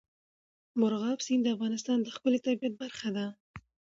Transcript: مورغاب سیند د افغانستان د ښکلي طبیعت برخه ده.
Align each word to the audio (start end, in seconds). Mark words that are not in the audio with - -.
مورغاب 0.79 1.19
سیند 1.25 1.41
د 1.45 1.47
افغانستان 1.55 1.97
د 2.01 2.07
ښکلي 2.15 2.39
طبیعت 2.45 2.73
برخه 2.81 3.09
ده. 3.17 3.25